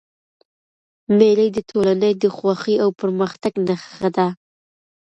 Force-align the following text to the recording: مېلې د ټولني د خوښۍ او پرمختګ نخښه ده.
مېلې 1.17 1.47
د 1.55 1.57
ټولني 1.69 2.11
د 2.21 2.23
خوښۍ 2.35 2.75
او 2.83 2.89
پرمختګ 3.01 3.53
نخښه 3.67 4.09
ده. 4.17 4.27